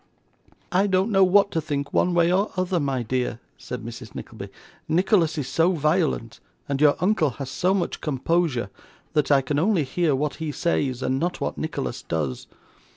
'I 0.71 0.87
don't 0.87 1.11
know 1.11 1.23
what 1.23 1.51
to 1.51 1.61
think, 1.61 1.93
one 1.93 2.15
way 2.15 2.33
or 2.33 2.49
other, 2.57 2.79
my 2.79 3.03
dear,' 3.03 3.39
said 3.55 3.83
Mrs 3.85 4.15
Nickleby; 4.15 4.49
'Nicholas 4.87 5.37
is 5.37 5.47
so 5.47 5.73
violent, 5.73 6.39
and 6.67 6.81
your 6.81 6.95
uncle 7.01 7.29
has 7.37 7.51
so 7.51 7.75
much 7.75 8.01
composure, 8.01 8.71
that 9.13 9.29
I 9.29 9.41
can 9.43 9.59
only 9.59 9.83
hear 9.83 10.15
what 10.15 10.37
he 10.37 10.51
says, 10.51 11.03
and 11.03 11.19
not 11.19 11.39
what 11.39 11.55
Nicholas 11.59 12.01
does. 12.01 12.47